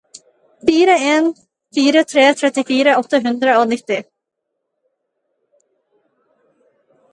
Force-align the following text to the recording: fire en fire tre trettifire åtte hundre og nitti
fire 0.67 0.95
en 1.15 1.25
fire 1.79 2.01
tre 2.13 2.23
trettifire 2.39 2.95
åtte 3.03 3.21
hundre 3.27 3.59
og 3.59 3.71
nitti 3.75 4.01